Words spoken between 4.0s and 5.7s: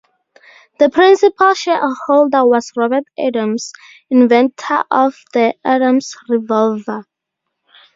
inventor of the